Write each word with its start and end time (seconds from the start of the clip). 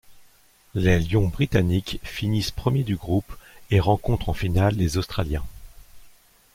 Les 0.73 0.97
lions 0.99 1.27
britanniques 1.27 1.99
finissent 2.01 2.49
premier 2.49 2.81
du 2.83 2.95
groupe 2.95 3.35
et 3.69 3.79
rencontrent 3.79 4.29
en 4.29 4.33
finale 4.33 4.73
les 4.73 4.97
australiens. 4.97 5.45